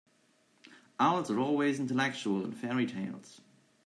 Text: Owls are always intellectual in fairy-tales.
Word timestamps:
Owls 0.99 1.29
are 1.29 1.37
always 1.37 1.79
intellectual 1.79 2.43
in 2.43 2.53
fairy-tales. 2.53 3.41